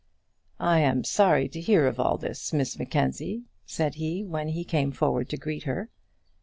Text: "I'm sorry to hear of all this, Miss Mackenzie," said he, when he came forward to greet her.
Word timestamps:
"I'm 0.59 1.03
sorry 1.03 1.47
to 1.49 1.61
hear 1.61 1.85
of 1.85 1.99
all 1.99 2.17
this, 2.17 2.51
Miss 2.53 2.79
Mackenzie," 2.79 3.43
said 3.67 3.93
he, 4.01 4.25
when 4.25 4.47
he 4.47 4.63
came 4.63 4.91
forward 4.91 5.29
to 5.29 5.37
greet 5.37 5.65
her. 5.65 5.91